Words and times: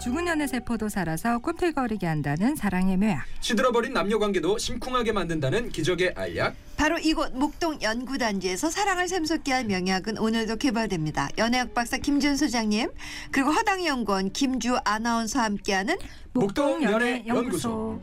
죽은 0.00 0.24
년의 0.24 0.48
세포도 0.48 0.88
살아서 0.88 1.38
꿈틀거리게 1.38 2.06
한다는 2.06 2.56
사랑의 2.56 2.96
묘약. 2.96 3.26
시들어버린 3.40 3.92
남녀 3.92 4.18
관계도 4.18 4.56
심쿵하게 4.56 5.12
만든다는 5.12 5.68
기적의 5.68 6.14
알약. 6.16 6.54
바로 6.78 6.98
이곳 6.98 7.36
목동 7.36 7.80
연구단지에서 7.82 8.70
사랑을 8.70 9.08
샘솟게 9.08 9.52
할 9.52 9.64
명약은 9.66 10.16
오늘도 10.16 10.56
개발됩니다. 10.56 11.28
연예학 11.36 11.74
박사 11.74 11.98
김준 11.98 12.38
소장님 12.38 12.90
그리고 13.30 13.50
허당 13.50 13.84
연구원 13.84 14.32
김주 14.32 14.78
아나운서와 14.84 15.44
함께하는 15.44 15.98
목동 16.32 16.82
연애 16.82 17.22
연구소. 17.26 18.00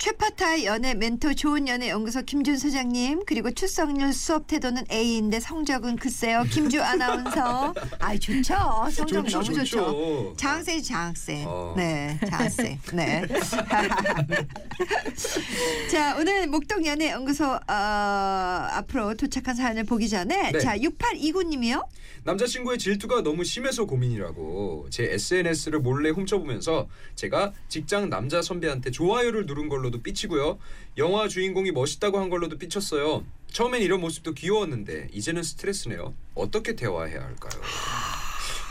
최파타의 0.00 0.64
연애 0.64 0.94
멘토 0.94 1.34
좋은 1.34 1.68
연애 1.68 1.90
연구소 1.90 2.22
김준 2.22 2.56
소장님 2.56 3.24
그리고 3.26 3.50
출석률 3.50 4.14
수업 4.14 4.46
태도는 4.46 4.84
A인데 4.90 5.40
성적은 5.40 5.96
글쎄요 5.96 6.42
김주 6.50 6.80
아나운서 6.82 7.74
아이 7.98 8.18
좋죠 8.18 8.54
성적 8.90 9.08
좋죠, 9.08 9.30
너무 9.30 9.44
좋죠, 9.44 9.64
좋죠. 9.64 10.34
장학생이 10.38 10.82
장학생 10.82 11.44
어. 11.46 11.74
네 11.76 12.18
장학생 12.26 12.78
네. 12.94 13.26
자 15.92 16.16
오늘 16.16 16.46
목동 16.46 16.86
연애 16.86 17.10
연구소 17.10 17.44
어, 17.44 17.60
앞으로 17.68 19.12
도착한 19.12 19.54
사연을 19.54 19.84
보기 19.84 20.08
전에 20.08 20.52
네. 20.52 20.58
자 20.60 20.78
6829님이요 20.78 21.84
남자친구의 22.24 22.78
질투가 22.78 23.22
너무 23.22 23.44
심해서 23.44 23.84
고민이라고 23.84 24.86
제 24.90 25.04
SNS를 25.12 25.80
몰래 25.80 26.10
훔쳐보면서 26.10 26.88
제가 27.16 27.52
직장 27.68 28.08
남자 28.08 28.42
선배한테 28.42 28.90
좋아요를 28.90 29.46
누른 29.46 29.68
걸로 29.68 29.89
도 29.90 30.02
삐치고요. 30.02 30.58
영화 30.98 31.28
주인공이 31.28 31.72
멋있다고 31.72 32.18
한 32.18 32.30
걸로도 32.30 32.58
삐쳤어요. 32.58 33.24
처음엔 33.52 33.82
이런 33.82 34.00
모습도 34.00 34.34
귀여웠는데 34.34 35.08
이제는 35.12 35.42
스트레스네요. 35.42 36.14
어떻게 36.34 36.76
대화해야 36.76 37.20
할까요? 37.22 37.62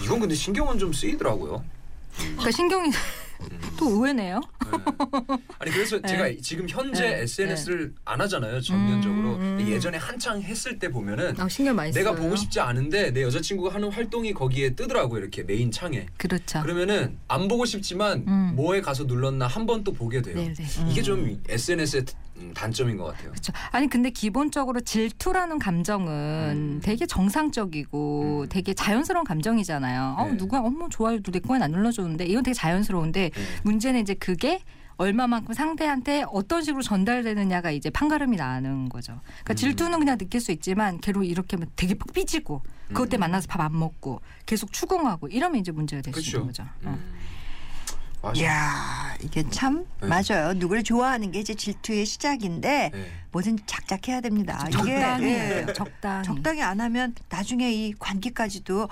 이건 0.04 0.20
근데 0.22 0.36
신경은 0.36 0.80
좀 0.80 0.94
쓰이더라고요. 0.94 1.64
그러니까 2.18 2.52
신경이 2.52 2.92
또 3.78 3.90
의외네요. 3.92 4.42
네. 4.42 5.38
아니 5.60 5.72
그래서 5.72 6.00
제가 6.06 6.30
지금 6.42 6.68
현재 6.68 7.02
네. 7.02 7.22
SNS를 7.22 7.94
안 8.06 8.20
하잖아요 8.22 8.60
전면적으로. 8.62 9.36
음, 9.36 9.58
음. 9.60 9.68
예전에 9.68 9.98
한창 9.98 10.42
했을 10.42 10.78
때 10.78 10.90
보면은 10.90 11.40
아, 11.40 11.48
신경 11.48 11.76
많이 11.76 11.92
내가 11.94 12.12
써요. 12.14 12.22
보고 12.22 12.36
싶지 12.36 12.60
않은데 12.60 13.12
내 13.12 13.24
여자친구가 13.24 13.74
하는 13.74 13.92
활동이 13.92 14.34
거기에 14.34 14.76
뜨더라고 14.76 15.18
이렇게 15.18 15.44
메인 15.44 15.72
창에. 15.72 16.06
그렇죠. 16.18 16.62
그러면은 16.62 17.18
안 17.28 17.48
보고 17.48 17.66
싶지만 17.66 18.26
음. 18.28 18.54
뭐에 18.56 18.82
가서 18.82 19.04
눌렀나 19.06 19.48
한 19.48 19.66
번 19.66 19.84
또 19.84 19.94
보게 19.94 20.22
돼요. 20.22 20.36
네네. 20.36 20.56
이게 20.90 21.02
좀 21.02 21.42
SNS의 21.48 22.04
단점인 22.54 22.98
것 22.98 23.06
같아요. 23.06 23.32
그렇죠. 23.32 23.54
아니 23.72 23.88
근데 23.88 24.10
기본적으로 24.10 24.82
질투라는 24.82 25.60
감정은 25.60 26.12
음. 26.78 26.80
되게 26.84 27.06
정상적이고 27.06 28.42
음. 28.44 28.50
되게 28.50 28.74
자연스러운 28.74 29.24
감정이잖아요. 29.26 30.16
어 30.18 30.26
네. 30.28 30.38
누가 30.38 30.60
어머 30.60 30.88
좋아요도 30.90 31.32
내 31.32 31.40
거엔 31.40 31.62
안 31.62 31.72
눌러줬는데 31.72 32.26
이건 32.26 32.44
되게 32.44 32.54
자연스러운데 32.54 33.30
네. 33.34 33.42
문제는 33.64 34.02
이제 34.02 34.14
그게 34.14 34.62
얼마만큼 34.98 35.54
상대한테 35.54 36.26
어떤 36.30 36.62
식으로 36.62 36.84
전달되느냐가 36.84 37.72
이제 37.72 37.90
판가름이 37.90 38.36
나는 38.36 38.90
거죠. 38.90 39.22
그러니까 39.24 39.54
음. 39.54 39.56
질투는 39.56 40.00
그냥 40.00 40.18
느낄 40.18 40.42
수 40.42 40.52
있지만 40.52 41.00
걔로 41.00 41.24
이렇게 41.24 41.56
하면 41.56 41.70
되게 41.78 41.94
푹 41.94 42.12
삐지고 42.12 42.64
그것 42.90 43.08
때문에 43.08 43.18
음. 43.28 43.32
만나서 43.32 43.48
밥 43.48 43.62
안 43.62 43.78
먹고 43.80 44.20
계속 44.46 44.74
추궁하고 44.74 45.28
이러면 45.30 45.62
이제 45.62 45.72
문제가 45.72 46.02
될수 46.02 46.20
그렇죠. 46.20 46.38
있는 46.38 46.48
거죠. 46.48 46.64
어. 46.84 47.00
음. 48.22 48.28
맞아. 48.28 48.40
이야 48.42 49.16
이게 49.22 49.44
참 49.50 49.86
네. 50.02 50.08
맞아요 50.08 50.54
누구를 50.54 50.84
좋아하는 50.84 51.32
게 51.32 51.40
이제 51.40 51.54
질투의 51.54 52.06
시작인데 52.06 52.92
네. 52.94 53.12
뭐든 53.32 53.60
작작해야 53.66 54.22
됩니다 54.22 54.68
적당히 54.72 55.26
이게 55.26 55.34
예. 55.34 55.50
돼요. 55.66 55.74
적당히. 55.74 56.26
적당히 56.26 56.62
안 56.62 56.80
하면 56.82 57.16
나중에 57.30 57.72
이 57.72 57.94
관계까지도 57.98 58.88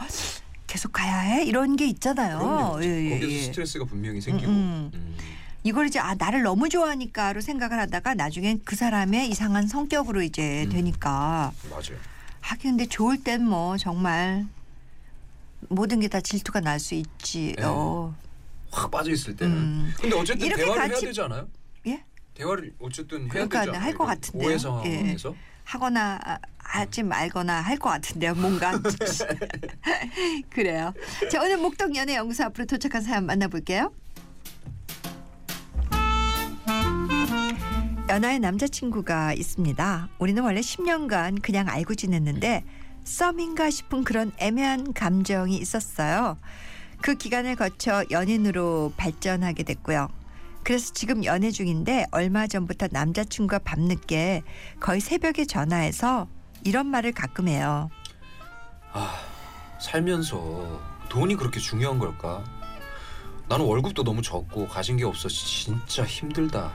계속 0.68 0.92
가야 0.94 1.20
해 1.20 1.46
이런 1.46 1.76
게 1.78 1.86
있잖아요. 1.88 2.40
그럼요. 2.40 2.84
예, 2.84 3.06
예, 3.06 3.10
거기서 3.20 3.32
예. 3.32 3.42
스트레스가 3.44 3.86
분명히 3.86 4.20
생기고. 4.20 4.52
음, 4.52 4.92
음. 4.94 5.18
이걸 5.64 5.88
이제 5.88 5.98
아 6.00 6.14
나를 6.16 6.44
너무 6.44 6.68
좋아하니까로 6.70 7.40
생각을 7.42 7.80
하다가 7.80 8.14
나중엔 8.16 8.62
그 8.66 8.76
사람의 8.76 9.30
이상한 9.30 9.68
성격으로 9.68 10.22
이제 10.22 10.64
음. 10.66 10.70
되니까 10.70 11.52
맞아요. 11.70 11.98
하긴 12.42 12.72
근데 12.78 12.86
좋을 12.86 13.24
땐 13.24 13.44
뭐 13.46 13.78
정말 13.78 14.46
모든 15.70 16.00
게 16.02 16.08
다 16.10 16.20
질투가 16.22 16.60
날 16.60 16.80
수 16.80 16.96
있지요. 16.96 18.14
확 18.72 18.92
빠져 18.92 19.12
있을 19.12 19.36
때는. 19.36 19.56
음. 19.56 19.94
근데 20.00 20.16
어쨌든 20.16 20.50
대화를 20.50 20.90
해야 20.90 21.00
되지 21.00 21.22
않아요? 21.22 21.48
예? 21.88 22.04
대화를 22.34 22.74
어쨌든 22.80 23.22
해야 23.24 23.30
그러니까 23.30 23.60
되지 23.62 23.70
않아요? 23.70 23.82
할것 23.84 24.06
이런 24.08 24.16
같은데요. 24.16 24.48
오해 24.50 24.58
상황에서. 24.58 25.36
하거나 25.64 26.18
아, 26.24 26.38
하지 26.60 27.04
말거나 27.04 27.60
할 27.62 27.78
것 27.78 27.90
같은데요. 27.90 28.36
뭔가 28.36 28.72
그래요. 30.50 30.94
자 31.32 31.42
오늘 31.42 31.58
목동 31.58 31.96
연애 31.96 32.16
연구소 32.16 32.44
앞으로 32.46 32.66
도착한 32.66 33.02
사연 33.02 33.26
만나볼게요. 33.26 33.92
연하의 38.10 38.40
남자친구가 38.40 39.34
있습니다. 39.34 40.10
우리는 40.20 40.42
원래 40.42 40.62
10년간 40.62 41.42
그냥 41.42 41.68
알고 41.68 41.96
지냈는데 41.96 42.64
썸인가 43.04 43.70
싶은 43.70 44.04
그런 44.06 44.32
애매한 44.38 44.94
감정이 44.94 45.58
있었어요. 45.58 46.38
그 47.02 47.16
기간을 47.16 47.56
거쳐 47.56 48.04
연인으로 48.12 48.94
발전하게 48.98 49.64
됐고요. 49.64 50.08
그래서 50.64 50.94
지금 50.94 51.24
연애 51.24 51.50
중인데 51.52 52.08
얼마 52.12 52.46
전부터 52.48 52.88
남자친구가 52.92 53.60
밤늦게 53.60 54.44
거의 54.80 55.00
새벽에 55.00 55.46
전화해서 55.46 56.28
이런 56.66 56.88
말을 56.88 57.14
가끔 57.14 57.48
해요. 57.48 57.90
아, 58.92 59.16
살면서 59.80 60.98
돈이 61.08 61.36
그렇게 61.36 61.60
중요한 61.60 62.00
걸까? 62.00 62.44
나는 63.48 63.66
월급도 63.66 64.04
너무 64.04 64.22
적고 64.22 64.68
가진 64.68 64.98
게 64.98 65.06
없어 65.06 65.30
진짜 65.30 66.04
힘들다. 66.04 66.72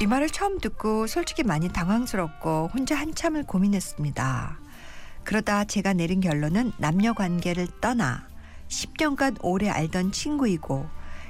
이 0.00 0.06
말을 0.06 0.28
처음 0.28 0.58
듣고 0.58 1.06
솔직히 1.06 1.42
많이 1.42 1.68
당황스럽고 1.70 2.70
혼자 2.74 2.96
한참을 2.96 3.44
고민했습니다. 3.44 4.58
그러다 5.22 5.64
제가 5.64 5.94
내린 5.94 6.20
결론은 6.20 6.72
남녀 6.76 7.14
관계를 7.14 7.68
떠나 7.80 8.26
10년간 8.74 9.38
오래 9.42 9.68
알던 9.68 10.12
친구이고 10.12 10.86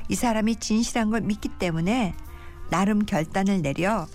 이 0.08 0.14
사람이 0.14 0.56
진실한 0.56 1.10
걸 1.10 1.20
믿기 1.20 1.48
때문에 1.48 2.14
나름 2.70 3.04
결단을 3.04 3.62
내려 3.62 4.06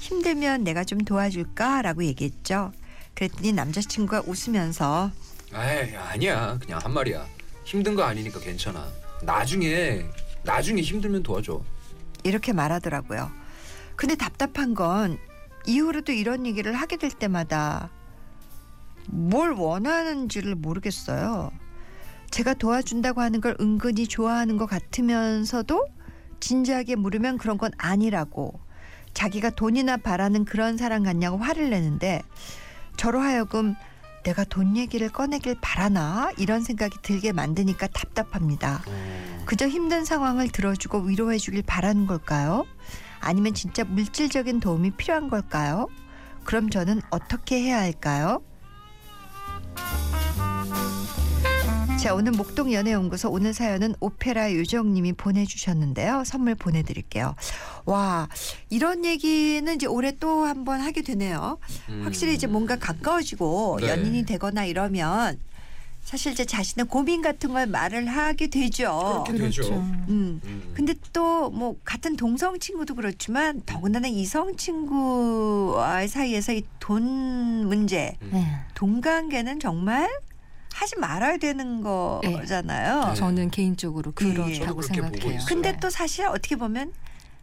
힘들면 0.00 0.64
내가 0.64 0.84
좀 0.84 0.98
도와줄까라고 0.98 2.04
얘기했죠. 2.04 2.72
그랬더니 3.14 3.52
남자친구가 3.52 4.22
웃으면서 4.26 5.10
에이 5.52 5.94
아니야 5.96 6.58
그냥 6.58 6.80
한 6.82 6.92
말이야. 6.92 7.26
힘든 7.64 7.94
거 7.94 8.02
아니니까 8.02 8.40
괜찮아. 8.40 8.86
나중에 9.22 10.04
나중에 10.42 10.82
힘들면 10.82 11.22
도와줘. 11.22 11.62
이렇게 12.24 12.52
말하더라고요. 12.52 13.30
근데 13.96 14.14
답답한 14.16 14.74
건 14.74 15.18
이후로도 15.66 16.12
이런 16.12 16.44
얘기를 16.46 16.74
하게 16.74 16.96
될 16.96 17.10
때마다 17.10 17.90
뭘 19.06 19.52
원하는지를 19.52 20.54
모르겠어요. 20.56 21.50
제가 22.34 22.54
도와준다고 22.54 23.20
하는 23.20 23.40
걸 23.40 23.56
은근히 23.60 24.08
좋아하는 24.08 24.56
것 24.56 24.66
같으면서도 24.66 25.86
진지하게 26.40 26.96
물으면 26.96 27.38
그런 27.38 27.58
건 27.58 27.70
아니라고 27.78 28.58
자기가 29.12 29.50
돈이나 29.50 29.98
바라는 29.98 30.44
그런 30.44 30.76
사람 30.76 31.04
같냐고 31.04 31.36
화를 31.36 31.70
내는데 31.70 32.22
저로 32.96 33.20
하여금 33.20 33.76
내가 34.24 34.42
돈 34.42 34.76
얘기를 34.76 35.10
꺼내길 35.10 35.58
바라나 35.60 36.32
이런 36.36 36.64
생각이 36.64 36.96
들게 37.02 37.30
만드니까 37.30 37.86
답답합니다. 37.86 38.82
어, 38.84 39.44
그저 39.46 39.68
힘든 39.68 40.04
상황을 40.04 40.48
들어주고 40.48 41.02
위로해 41.02 41.38
주길 41.38 41.62
바라는 41.62 42.08
걸까요? 42.08 42.64
아니면 43.20 43.54
진짜 43.54 43.84
물질적인 43.84 44.58
도움이 44.58 44.90
필요한 44.96 45.28
걸까요? 45.28 45.86
그럼 46.42 46.68
저는 46.68 47.00
어떻게 47.10 47.62
해야 47.62 47.78
할까요? 47.78 48.42
자 52.04 52.12
오늘 52.12 52.32
목동 52.32 52.70
연애연구소 52.70 53.30
오늘 53.30 53.54
사연은 53.54 53.94
오페라 53.98 54.52
요정님이 54.52 55.14
보내주셨는데요 55.14 56.24
선물 56.26 56.54
보내드릴게요 56.54 57.34
와 57.86 58.28
이런 58.68 59.06
얘기는 59.06 59.74
이제 59.74 59.86
올해 59.86 60.12
또 60.12 60.44
한 60.44 60.66
번 60.66 60.82
하게 60.82 61.00
되네요 61.00 61.56
음. 61.88 62.02
확실히 62.04 62.34
이제 62.34 62.46
뭔가 62.46 62.76
가까워지고 62.76 63.78
네. 63.80 63.88
연인이 63.88 64.26
되거나 64.26 64.66
이러면 64.66 65.38
사실 66.02 66.32
이제 66.32 66.44
자신의 66.44 66.88
고민 66.88 67.22
같은 67.22 67.54
걸 67.54 67.66
말을 67.68 68.06
하게 68.08 68.48
되죠 68.48 69.24
그렇게 69.24 69.42
되죠. 69.42 69.62
음. 69.72 70.04
음. 70.44 70.72
근데 70.74 70.92
또 71.14 71.48
뭐 71.48 71.76
같은 71.84 72.16
동성 72.16 72.58
친구도 72.58 72.96
그렇지만 72.96 73.62
더군다나 73.64 74.08
이성 74.08 74.56
친구와의 74.56 76.08
사이에서 76.08 76.52
이 76.52 76.64
돈 76.80 77.66
문제, 77.66 78.18
음. 78.20 78.30
네. 78.34 78.46
돈 78.74 79.00
관계는 79.00 79.58
정말 79.58 80.10
하지 80.74 80.96
말아야 80.98 81.36
되는 81.36 81.80
거잖아요. 81.82 83.08
네. 83.10 83.14
저는 83.14 83.50
개인적으로 83.50 84.12
예, 84.20 84.26
예. 84.28 84.32
그렇다고 84.34 84.66
보고 84.66 84.82
생각해요. 84.82 85.38
근데 85.46 85.72
네. 85.72 85.78
또 85.80 85.88
사실 85.88 86.26
어떻게 86.26 86.56
보면 86.56 86.92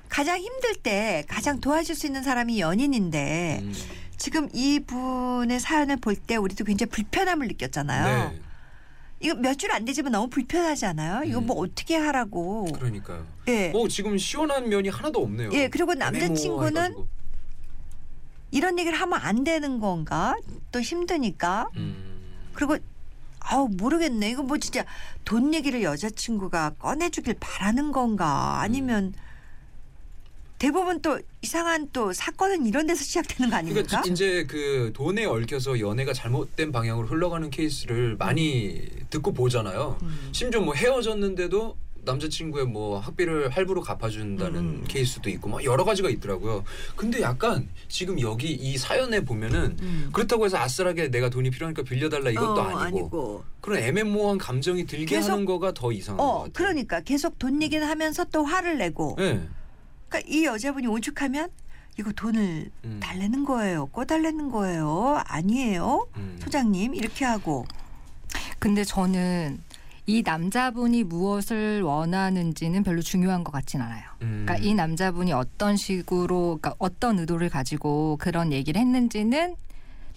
가장 0.10 0.38
힘들 0.38 0.76
때 0.76 1.24
가장 1.30 1.62
도와줄 1.62 1.96
수 1.96 2.06
있는 2.08 2.24
사람이 2.24 2.60
연인인데 2.60 3.60
음. 3.64 3.74
지금 4.18 4.50
이 4.54 4.82
분의 4.86 5.62
사연을 5.62 5.98
볼 5.98 6.16
때 6.18 6.36
우리도 6.36 6.66
굉장히 6.66 6.90
불편함을 6.92 7.48
느꼈잖아요. 7.48 8.30
네. 8.32 8.40
이거 9.22 9.36
몇 9.36 9.56
줄 9.58 9.72
안 9.72 9.86
되지만 9.86 10.12
너무 10.12 10.28
불편하지 10.30 10.86
않아요? 10.88 11.24
이거 11.24 11.40
음. 11.40 11.46
뭐 11.48 11.56
어떻게 11.60 11.96
하라고. 11.96 12.66
그러니까요. 12.74 13.26
예. 13.48 13.70
뭐 13.70 13.88
지금 13.88 14.18
시원한 14.18 14.68
면이 14.68 14.90
하나도 14.90 15.22
없네요. 15.24 15.52
예, 15.54 15.70
그리고 15.70 15.94
남자친구는. 15.94 16.96
이런 18.54 18.78
얘기를 18.78 19.00
하면 19.00 19.18
안 19.22 19.46
되는 19.46 19.80
건가? 19.80 20.36
또 20.74 20.82
힘드니까. 20.82 21.70
음. 21.78 21.96
그리고 22.54 22.78
아우 23.52 23.68
모르겠네. 23.70 24.32
이거 24.32 24.44
뭐 24.44 24.58
진짜 24.58 24.86
돈 25.26 25.54
얘기를 25.54 25.84
여자친구가 25.84 26.72
꺼내주길 26.80 27.36
바라는 27.40 27.92
건가? 27.92 28.62
아니면 28.62 29.14
대부분 30.58 31.02
또 31.02 31.20
이상한 31.42 31.90
또 31.92 32.14
사건은 32.14 32.66
이런 32.66 32.88
데서 32.88 33.04
시작되는 33.04 33.50
거 33.50 33.58
아닙니까? 33.58 33.86
그러니까 33.86 34.10
이제 34.10 34.46
그 34.48 34.92
돈에 34.94 35.26
얽혀서 35.26 35.82
연애가 35.82 36.14
잘못된 36.14 36.72
방향으로 36.72 37.08
흘러가는 37.08 37.50
케이스를 37.50 38.16
많이 38.16 38.88
듣고 39.10 39.34
보잖아요. 39.34 39.98
음. 40.02 40.30
심지어 40.32 40.62
뭐 40.62 40.74
헤어졌는데도 40.74 41.76
남자친구의 42.04 42.66
뭐 42.66 43.00
학비를 43.00 43.50
할부로 43.50 43.82
갚아준다는 43.82 44.60
음. 44.60 44.86
케이스도 44.88 45.30
있고 45.30 45.50
막 45.50 45.64
여러 45.64 45.84
가지가 45.86 46.10
있더라고요. 46.10 46.64
근데 46.96 47.22
약간 47.22 47.70
지금 47.88 48.20
여기 48.20 48.52
이 48.52 48.78
사연에 48.78 49.22
보면은 49.22 49.78
음. 49.82 50.10
그렇다고 50.12 50.46
해서 50.46 50.58
아슬하게 50.58 51.10
내가 51.12 51.30
돈이 51.30 51.50
필요하니까 51.52 51.84
빌려달라 51.84 52.30
이것도 52.32 52.60
어, 52.62 52.64
아니고, 52.78 53.44
그런 53.62 53.80
애매모호한 53.84 54.38
감정이 54.38 54.86
들게 54.86 55.06
계속- 55.06 55.32
하는 55.32 55.46
거가 55.46 55.74
더 55.74 55.92
이상한 55.92 56.18
것 56.18 56.24
어, 56.24 56.34
같아요. 56.40 56.52
그러니까 56.54 57.02
계속 57.02 57.38
돈 57.38 57.62
얘기는 57.62 57.86
하면서 57.86 58.24
또 58.26 58.44
화를 58.44 58.78
내고. 58.78 59.16
네. 59.18 59.42
그러니까 60.10 60.30
이 60.32 60.46
여자분이 60.46 60.88
오죽하면 60.88 61.50
이거 62.00 62.12
돈을 62.14 62.72
음. 62.86 63.00
달래는 63.02 63.46
거예요. 63.46 63.86
꺼달래는 63.88 64.50
거예요. 64.50 65.22
아니에요. 65.26 66.08
음. 66.18 66.40
소장님 66.42 66.96
이렇게 66.96 67.26
하고. 67.26 67.66
근데 68.60 68.84
저는 68.84 69.60
이 70.12 70.24
남자분이 70.24 71.06
무엇을 71.06 71.84
원하는지는 71.84 72.84
별로 72.84 73.02
중요한 73.02 73.46
것 73.46 73.54
같진 73.54 73.80
않아요. 73.80 74.04
음. 74.22 74.44
그러니까 74.46 74.58
이 74.58 74.74
남자분이 74.74 75.32
어떤 75.32 75.78
식으로, 75.78 76.60
그러니까 76.62 76.76
어떤 76.80 77.20
의도를 77.20 77.48
가지고 77.48 78.18
그런 78.20 78.52
얘기를 78.52 78.82
했는지는 78.82 79.56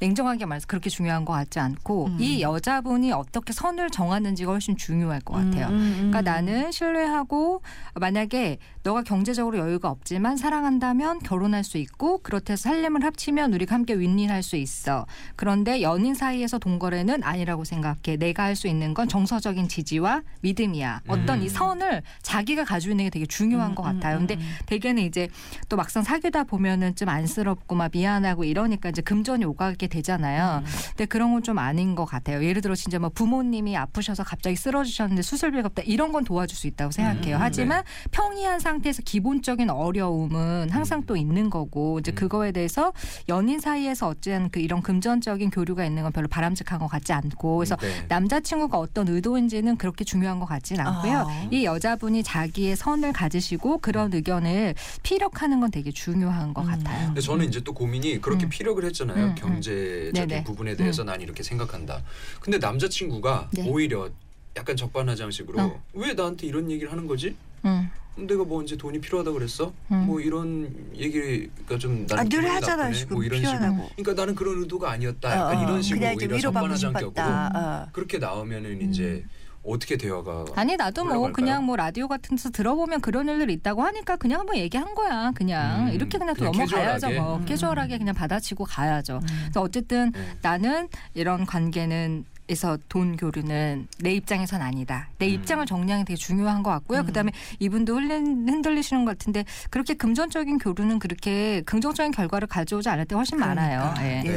냉정하게 0.01 0.47
말해서 0.47 0.67
그렇게 0.67 0.91
중요한 0.91 1.25
것 1.25 1.33
같지 1.35 1.61
않고 1.61 2.07
음. 2.07 2.17
이 2.21 2.43
여자분이 2.43 3.13
어떻게 3.13 3.53
선을 3.53 3.91
정하는지가 3.91 4.51
훨씬 4.51 4.77
중요할 4.77 5.21
것 5.21 5.35
같아요. 5.35 5.69
음, 5.69 5.73
음, 5.75 5.77
음. 5.77 5.95
그러니까 6.11 6.23
나는 6.23 6.73
신뢰하고 6.73 7.63
만약에 7.95 8.59
너가 8.83 9.03
경제적으로 9.03 9.59
여유가 9.59 9.89
없지만 9.91 10.37
사랑한다면 10.37 11.21
결혼할 11.21 11.65
수 11.65 11.79
있고 11.79 12.19
그렇다 12.19 12.53
해서 12.55 12.65
살림을 12.69 13.05
합치면 13.05 13.53
우리가 13.55 13.75
함께 13.75 13.95
윈윈할 13.95 14.43
수 14.43 14.57
있어. 14.57 15.07
그런데 15.37 15.81
연인 15.83 16.15
사이에서 16.15 16.59
동거래는 16.59 17.23
아니라고 17.23 17.65
생각해. 17.65 18.17
내가 18.19 18.45
할 18.45 18.55
수 18.55 18.69
있는 18.69 18.95
건 18.95 19.09
정서적인 19.09 19.67
지지와 19.69 20.23
믿음이야. 20.43 21.01
어떤 21.09 21.41
음. 21.41 21.43
이 21.43 21.49
선을 21.49 22.03
자기가 22.23 22.65
가지고 22.65 22.93
있는 22.93 23.07
게 23.07 23.11
되게 23.11 23.27
중요한 23.27 23.73
음, 23.73 23.75
것 23.75 23.83
음, 23.85 23.95
같아요. 23.95 24.17
음, 24.17 24.27
근데 24.27 24.37
음. 24.37 24.55
대개는 24.67 25.03
이제 25.03 25.29
또 25.69 25.77
막상 25.77 26.05
사귀다 26.05 26.45
보면은 26.45 26.95
좀 26.95 27.09
안쓰럽고 27.09 27.75
막 27.75 27.91
미안하고 27.93 28.45
이러니까 28.45 28.91
이제 28.91 29.03
금전이 29.03 29.45
오가게 29.45 29.84
되잖아요. 29.87 30.63
음. 30.65 30.71
근데 30.89 31.07
그런 31.07 31.33
건 31.33 31.45
좀 31.45 31.59
아닌 31.59 31.95
것 31.95 32.07
같아요. 32.07 32.43
예를 32.43 32.63
들어 32.63 32.75
진짜 32.75 32.99
뭐 32.99 33.11
부모님이 33.11 33.77
아프셔서 33.77 34.25
갑자기 34.25 34.57
쓰러지셨는데 34.57 35.23
수술비가 35.23 35.67
없다 35.67 35.83
이런 35.83 36.11
건 36.11 36.25
도와줄 36.25 36.57
수 36.57 36.67
있다고 36.67 36.91
생각해요. 36.91 37.37
음, 37.37 37.43
하지만 37.43 37.85
평이한 38.11 38.61
상태에서 38.61 39.03
기본적인 39.05 39.69
어려움은 39.71 40.71
항상 40.71 41.01
음. 41.01 41.05
또 41.07 41.17
있는 41.17 41.51
거고 41.51 41.99
이제 41.99 42.13
음. 42.13 42.15
그거에 42.15 42.51
대해서 42.51 42.93
연인 43.29 43.61
사이에서 43.61 44.09
어찌한 44.09 44.49
그 44.51 44.59
이런 44.61 44.81
금전적인 44.81 45.51
교류가 45.51 45.85
있는 45.85 46.03
건 46.03 46.13
별로 46.13 46.27
바람직한 46.29 46.79
것 46.79 46.89
같지 46.89 47.13
않고 47.13 47.59
그래서 47.59 47.77
네. 47.77 48.07
남자친구가 48.09 48.79
어떤 48.79 49.07
의도인지는 49.09 49.77
그렇게 49.77 50.05
중요한 50.05 50.41
것 50.41 50.47
같진 50.47 50.81
않고요. 50.81 51.19
아. 51.29 51.49
이 51.51 51.65
여자분이 51.67 52.23
자기의 52.23 52.75
선을 52.77 53.13
가지시고 53.13 53.79
그런 53.79 54.13
의견을 54.15 54.75
피력하는 55.03 55.61
건 55.61 55.71
되게 55.71 55.91
중요한 55.91 56.55
것 56.55 56.63
음. 56.63 56.67
같아요. 56.69 57.07
근데 57.09 57.21
저는 57.21 57.47
이제 57.47 57.61
또 57.63 57.75
고민이 57.75 58.23
그렇게 58.23 58.47
음. 58.47 58.49
피력을 58.49 58.83
했잖아요. 58.83 59.17
음, 59.25 59.29
음. 59.31 59.35
경제적인 59.75 60.29
네네. 60.29 60.45
부분에 60.45 60.77
대해서 60.77 61.05
난 61.05 61.21
이렇게 61.21 61.43
생각한다. 61.43 62.03
근데 62.41 62.59
남자친구가 62.59 63.51
네. 63.53 63.69
오히려 63.69 64.09
약간 64.57 64.77
적반하장식으로 64.77 65.61
어. 65.61 65.83
왜 65.95 66.15
나한테 66.15 66.47
이런 66.47 66.71
얘기를 66.71 66.91
하는 66.91 67.07
거지? 67.07 67.37
음. 67.65 67.91
내가 68.17 68.45
뭐 68.45 68.61
언제 68.61 68.77
돈이 68.77 69.01
필요하다 69.01 69.33
그랬어? 69.33 69.73
음. 69.91 70.07
뭐 70.07 70.21
이런 70.21 70.73
얘기가 70.95 71.77
좀 71.79 72.07
나는 72.07 72.25
아, 72.25 72.29
늘. 72.29 72.43
나쁘네. 72.45 72.93
지금 72.93 73.15
뭐 73.17 73.25
이런 73.25 73.41
식으로. 73.41 73.59
필요하다고. 73.59 73.91
그러니까 73.97 74.23
나는 74.23 74.35
그런 74.37 74.61
의도가 74.61 74.91
아니었다. 74.93 75.31
약간 75.33 75.57
어, 75.57 75.61
어. 75.61 75.65
이런 75.65 75.83
식으로 75.83 76.07
오히려 76.07 76.37
위로받고 76.37 76.41
적반하장 76.41 76.93
격으로 76.93 77.09
싶었다. 77.11 77.51
어. 77.55 77.89
그렇게 77.93 78.19
나오면은 78.19 78.89
이제 78.89 79.25
어떻게 79.65 79.97
대화가 79.97 80.45
아니 80.55 80.77
나도 80.77 81.05
뭐 81.05 81.15
올라갈까요? 81.15 81.33
그냥 81.33 81.65
뭐 81.65 81.77
라디오 81.77 82.07
같은 82.07 82.37
데서 82.37 82.51
들어보면 82.51 83.01
그런 83.01 83.29
일들이 83.29 83.55
있다고 83.55 83.83
하니까 83.83 84.17
그냥 84.17 84.41
한번 84.41 84.57
얘기한 84.57 84.95
거야. 84.95 85.33
그냥 85.35 85.89
음, 85.89 85.93
이렇게 85.93 86.19
그냥 86.19 86.35
또 86.35 86.51
그냥 86.51 86.53
넘어가야죠. 86.53 87.07
캐주얼하게. 87.09 87.21
뭐 87.21 87.37
음. 87.37 87.45
캐주얼하게 87.45 87.99
그냥 87.99 88.15
받아치고 88.15 88.65
가야죠. 88.65 89.21
음. 89.23 89.27
그래서 89.45 89.63
어쨌든 89.63 90.13
네. 90.13 90.21
나는 90.43 90.89
이런 91.15 91.47
관계는 91.47 92.27
에서 92.51 92.77
돈 92.91 93.17
교류는 93.17 93.89
내 94.01 94.13
입장에선 94.13 94.61
아니다. 94.61 95.09
내 95.17 95.29
음. 95.29 95.33
입장을 95.33 95.65
정리하는 95.65 96.05
게 96.05 96.13
되게 96.13 96.19
중요한 96.19 96.63
것 96.63 96.69
같고요. 96.73 97.01
음. 97.01 97.07
그다음에 97.07 97.33
이분도 97.59 97.97
흔들, 97.97 98.21
흔들리시는 98.21 99.07
것 99.07 99.17
같은데 99.17 99.47
그렇게 99.71 99.95
금전적인 99.95 100.59
교류는 100.59 100.99
그렇게 100.99 101.63
긍정적인 101.63 102.13
결과를 102.13 102.47
가져오지 102.47 102.91
않을 102.91 103.07
때 103.07 103.15
훨씬 103.15 103.39
많아요. 103.39 103.95
그러니까. 103.97 104.05
예. 104.05 104.23
예. 104.27 104.31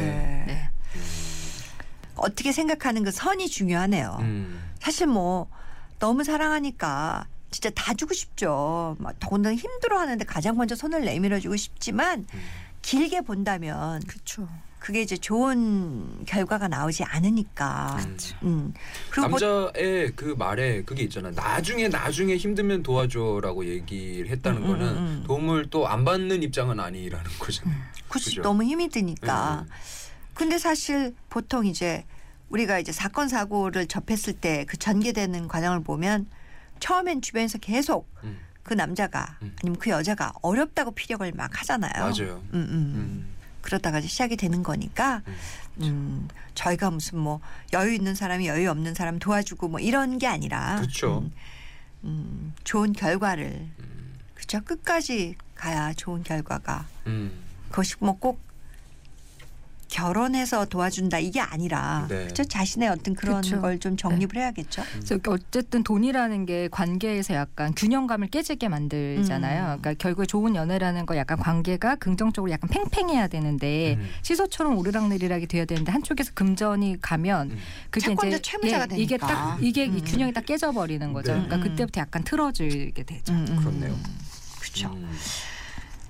네. 0.47 0.69
어떻게 2.15 2.53
생각하는 2.53 3.03
그 3.03 3.11
선이 3.11 3.49
중요하네요. 3.49 4.17
음. 4.21 4.66
사실 4.79 5.07
뭐 5.07 5.49
너무 5.99 6.23
사랑하니까 6.23 7.27
진짜 7.51 7.69
다 7.71 7.93
주고 7.93 8.13
싶죠. 8.13 8.95
막 8.99 9.15
더군다나 9.19 9.55
힘들어하는데 9.55 10.25
가장 10.25 10.57
먼저 10.57 10.75
손을 10.75 11.05
내밀어주고 11.05 11.55
싶지만 11.55 12.25
음. 12.33 12.39
길게 12.81 13.21
본다면 13.21 14.01
그렇죠. 14.07 14.47
그게 14.79 15.01
이제 15.01 15.17
좋은 15.17 16.23
결과가 16.25 16.67
나오지 16.67 17.03
않으니까. 17.03 17.97
음. 18.05 18.17
음. 18.43 18.73
그리고 19.09 19.29
뭐- 19.29 19.39
남자의 19.39 20.11
그 20.15 20.35
말에 20.37 20.83
그게 20.83 21.03
있잖아. 21.03 21.31
나중에 21.31 21.87
나중에 21.87 22.37
힘들면 22.37 22.83
도와줘라고 22.83 23.65
얘기를 23.65 24.29
했다는 24.29 24.61
음, 24.63 24.67
거는 24.67 24.87
음, 24.87 24.97
음. 24.97 25.23
도움을 25.25 25.69
또 25.69 25.87
안 25.87 26.05
받는 26.05 26.43
입장은 26.43 26.79
아니라는 26.79 27.31
거잖아요. 27.39 27.77
굳이 28.07 28.29
그죠? 28.29 28.41
너무 28.43 28.63
힘이 28.63 28.89
드니까. 28.89 29.65
음. 29.67 29.69
근데 30.33 30.57
사실 30.59 31.15
보통 31.29 31.65
이제 31.65 32.05
우리가 32.49 32.79
이제 32.79 32.91
사건 32.91 33.27
사고를 33.27 33.87
접했을 33.87 34.33
때 34.33 34.65
그 34.67 34.77
전개되는 34.77 35.47
과정을 35.47 35.81
보면 35.83 36.27
처음엔 36.79 37.21
주변에서 37.21 37.57
계속 37.57 38.09
음. 38.23 38.39
그 38.63 38.73
남자가 38.73 39.37
음. 39.41 39.55
아니면 39.61 39.79
그 39.79 39.89
여자가 39.89 40.33
어렵다고 40.41 40.91
피력을 40.91 41.29
막 41.33 41.59
하잖아요. 41.61 41.93
맞아요. 41.95 42.43
음, 42.53 42.55
음. 42.55 42.69
음. 42.71 43.27
그러다가 43.61 43.99
이제 43.99 44.07
시작이 44.07 44.37
되는 44.37 44.63
거니까 44.63 45.21
음. 45.27 45.35
음, 45.81 46.27
저희가 46.55 46.89
무슨 46.91 47.19
뭐 47.19 47.39
여유 47.73 47.93
있는 47.93 48.15
사람이 48.15 48.47
여유 48.47 48.69
없는 48.69 48.93
사람 48.93 49.19
도와주고 49.19 49.67
뭐 49.67 49.79
이런 49.79 50.17
게 50.17 50.27
아니라 50.27 50.77
그렇죠. 50.77 51.19
음, 51.19 51.31
음, 52.03 52.53
좋은 52.63 52.93
결과를 52.93 53.67
음. 53.79 54.13
그죠 54.35 54.61
끝까지 54.61 55.35
가야 55.55 55.93
좋은 55.93 56.23
결과가 56.23 56.85
음. 57.07 57.31
그것이 57.69 57.95
뭐 57.99 58.17
꼭 58.19 58.39
결혼해서 59.97 60.65
도와준다 60.65 61.17
이게 61.17 61.39
아니라 61.39 62.05
네. 62.07 62.27
그죠 62.27 62.43
자신의 62.43 62.89
어떤 62.89 63.15
그런 63.15 63.41
그쵸. 63.41 63.59
걸좀 63.59 63.97
정립을 63.97 64.37
해야겠죠. 64.37 64.83
그래서 64.93 65.17
어쨌든 65.27 65.83
돈이라는 65.83 66.45
게 66.45 66.67
관계에서 66.69 67.33
약간 67.33 67.73
균형감을 67.73 68.27
깨지게 68.27 68.67
만들잖아요. 68.69 69.61
음. 69.63 69.81
그러니까 69.81 69.93
결국에 69.95 70.27
좋은 70.27 70.55
연애라는 70.55 71.07
거 71.07 71.17
약간 71.17 71.39
관계가 71.39 71.95
긍정적으로 71.95 72.51
약간 72.51 72.69
팽팽해야 72.69 73.27
되는데 73.27 73.95
음. 73.95 74.07
시소처럼 74.21 74.77
오르락내리락이 74.77 75.47
돼야 75.47 75.65
되는데 75.65 75.91
한쪽에서 75.91 76.31
금전이 76.35 76.97
가면 77.01 77.51
음. 77.51 77.57
그게 77.89 78.11
이제 78.11 78.39
예, 78.65 78.87
이게. 78.97 79.17
딱 79.17 79.57
이게 79.59 79.85
이 79.85 79.89
음. 79.89 80.01
균형이 80.05 80.31
딱 80.31 80.45
깨져버리는 80.45 81.11
거죠. 81.11 81.33
네. 81.33 81.43
그러니까 81.43 81.55
음. 81.55 81.71
그때부터 81.71 82.01
약간 82.01 82.23
틀어지게 82.23 83.01
되죠. 83.01 83.33
그렇네요. 83.33 83.97
그렇죠. 84.59 84.95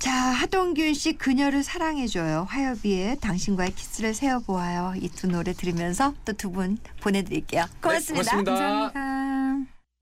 음. 0.07 0.11
자 0.11 0.13
하동균 0.13 0.93
씨 0.93 1.13
그녀를 1.13 1.63
사랑해줘요 1.63 2.47
화요비에 2.49 3.15
당신과의 3.21 3.73
키스를 3.75 4.13
세어보아요 4.13 4.93
이 5.01 5.09
두 5.09 5.27
노래 5.27 5.51
들으면서 5.53 6.13
또 6.25 6.33
두 6.33 6.49
분 6.51 6.77
보내드릴게요 7.01 7.65
고맙습니다. 7.81 8.37
네, 8.37 8.43
고맙습니다. 8.43 8.91
감사합니다. 8.93 9.76